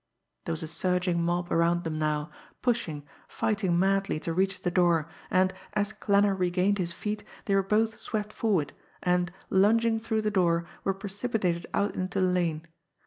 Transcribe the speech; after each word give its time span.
There 0.45 0.53
was 0.53 0.63
a 0.63 0.67
surging 0.67 1.21
mob 1.23 1.51
around 1.51 1.83
them 1.83 1.99
now, 1.99 2.31
pushing, 2.63 3.05
fighting 3.27 3.77
madly 3.77 4.19
to 4.21 4.33
reach 4.33 4.59
the 4.61 4.71
door; 4.71 5.07
and, 5.29 5.53
as 5.73 5.93
Klanner 5.93 6.33
regained 6.33 6.79
his 6.79 6.91
feet, 6.91 7.23
they 7.45 7.53
were 7.53 7.61
both 7.61 7.99
swept 7.99 8.33
forward, 8.33 8.73
and, 9.03 9.31
lunging 9.51 9.99
through 9.99 10.23
the 10.23 10.31
door, 10.31 10.65
were 10.83 10.95
precipitated 10.95 11.67
out 11.71 11.93
into 11.93 12.19
the 12.19 12.25
lane. 12.25 12.65